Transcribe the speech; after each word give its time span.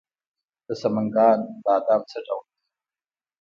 د 0.67 0.69
سمنګان 0.81 1.39
بادام 1.63 2.01
څه 2.09 2.17
ډول 2.27 2.43
دي؟ 2.51 2.59